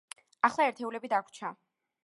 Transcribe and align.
ახლა 0.49 0.67
ერთეულები 0.71 1.13
დაგვრჩა. 1.13 1.55